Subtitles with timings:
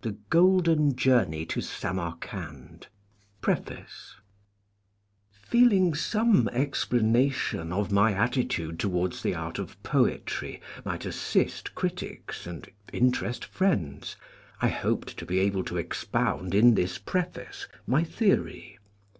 [0.00, 2.88] THE GOLDEN JOURNEY TO SAMARKAND 1
[3.42, 4.16] PREFACE
[5.30, 12.68] FEELING some explanation of my attitude towards the art of poetry might assist critics and
[12.92, 14.16] interest friends,
[14.60, 18.80] I hoped to be able to ex pound in this preface my theory.